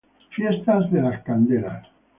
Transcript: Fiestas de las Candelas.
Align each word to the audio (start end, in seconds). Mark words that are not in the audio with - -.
Fiestas 0.31 0.91
de 0.91 0.99
las 0.99 1.21
Candelas. 1.21 1.85